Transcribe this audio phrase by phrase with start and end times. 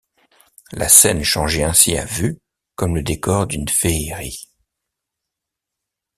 [0.71, 2.39] La scène changeait ainsi à vue
[2.73, 4.49] comme le décor d’une féerie!